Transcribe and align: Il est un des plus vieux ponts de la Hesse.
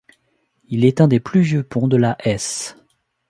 Il 0.69 0.83
est 0.83 0.99
un 0.99 1.07
des 1.07 1.19
plus 1.19 1.41
vieux 1.41 1.61
ponts 1.61 1.87
de 1.87 1.95
la 1.95 2.17
Hesse. 2.23 2.75